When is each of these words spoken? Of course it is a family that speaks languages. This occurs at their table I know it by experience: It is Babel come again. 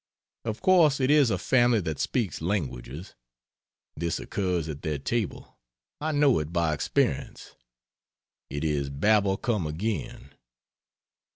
Of 0.45 0.63
course 0.63 0.99
it 0.99 1.11
is 1.11 1.29
a 1.29 1.37
family 1.37 1.79
that 1.81 1.99
speaks 1.99 2.41
languages. 2.41 3.13
This 3.95 4.17
occurs 4.19 4.67
at 4.67 4.81
their 4.81 4.97
table 4.97 5.59
I 5.99 6.11
know 6.11 6.39
it 6.39 6.51
by 6.51 6.73
experience: 6.73 7.53
It 8.49 8.63
is 8.63 8.89
Babel 8.89 9.37
come 9.37 9.67
again. 9.67 10.31